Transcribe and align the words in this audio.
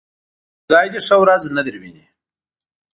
خدای 0.65 0.87
دې 0.93 0.99
ښه 1.07 1.15
ورځ 1.21 1.43
نه 1.57 1.61
درويني. 1.65 2.05